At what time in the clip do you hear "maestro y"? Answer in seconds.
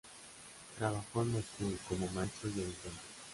2.09-2.59